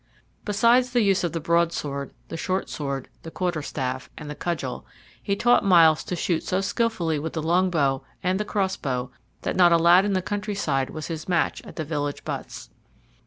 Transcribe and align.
Besides 0.45 0.93
the 0.93 1.03
use 1.03 1.23
of 1.23 1.31
the 1.31 1.39
broadsword, 1.39 2.11
the 2.29 2.35
short 2.35 2.69
sword, 2.69 3.07
the 3.21 3.29
quarter 3.29 3.61
staff, 3.61 4.09
and 4.17 4.31
the 4.31 4.35
cudgel, 4.35 4.83
he 5.21 5.35
taught 5.35 5.63
Myles 5.63 6.03
to 6.05 6.15
shoot 6.15 6.41
so 6.41 6.59
skilfully 6.59 7.19
with 7.19 7.33
the 7.33 7.43
long 7.43 7.69
bow 7.69 8.01
and 8.23 8.39
the 8.39 8.43
cross 8.43 8.75
bow 8.77 9.11
that 9.43 9.55
not 9.55 9.71
a 9.71 9.77
lad 9.77 10.03
in 10.03 10.13
the 10.13 10.23
country 10.23 10.55
side 10.55 10.89
was 10.89 11.05
his 11.05 11.29
match 11.29 11.61
at 11.65 11.75
the 11.75 11.85
village 11.85 12.23
butts. 12.25 12.71